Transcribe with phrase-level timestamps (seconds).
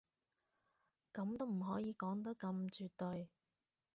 [1.13, 3.29] 噉都唔可以講得咁絕對